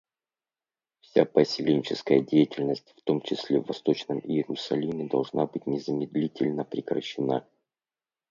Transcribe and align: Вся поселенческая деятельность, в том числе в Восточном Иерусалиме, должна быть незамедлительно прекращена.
Вся 1.01 1.25
поселенческая 1.25 2.21
деятельность, 2.21 2.95
в 2.97 3.03
том 3.03 3.21
числе 3.21 3.59
в 3.59 3.67
Восточном 3.67 4.17
Иерусалиме, 4.17 5.07
должна 5.07 5.45
быть 5.45 5.67
незамедлительно 5.67 6.63
прекращена. 6.65 7.47